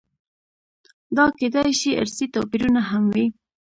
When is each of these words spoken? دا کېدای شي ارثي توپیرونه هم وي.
دا 1.15 1.25
کېدای 1.39 1.71
شي 1.79 1.91
ارثي 2.01 2.25
توپیرونه 2.33 2.81
هم 2.89 3.03
وي. 3.13 3.25